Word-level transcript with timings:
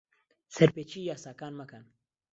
سەرپێچیی 0.55 1.07
یاساکان 1.09 1.53
مەکەن. 1.59 1.83